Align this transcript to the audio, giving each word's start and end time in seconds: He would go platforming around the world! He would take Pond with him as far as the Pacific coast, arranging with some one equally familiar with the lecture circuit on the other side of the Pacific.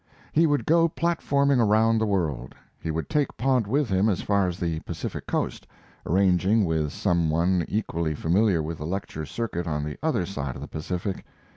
He 0.31 0.47
would 0.47 0.65
go 0.65 0.89
platforming 0.89 1.59
around 1.59 1.99
the 1.99 2.07
world! 2.07 2.55
He 2.81 2.89
would 2.89 3.07
take 3.07 3.37
Pond 3.37 3.67
with 3.67 3.89
him 3.89 4.09
as 4.09 4.23
far 4.23 4.47
as 4.47 4.59
the 4.59 4.79
Pacific 4.79 5.27
coast, 5.27 5.67
arranging 6.07 6.65
with 6.65 6.91
some 6.91 7.29
one 7.29 7.63
equally 7.67 8.15
familiar 8.15 8.63
with 8.63 8.79
the 8.79 8.87
lecture 8.87 9.27
circuit 9.27 9.67
on 9.67 9.83
the 9.83 9.99
other 10.01 10.25
side 10.25 10.55
of 10.55 10.61
the 10.63 10.67
Pacific. 10.67 11.23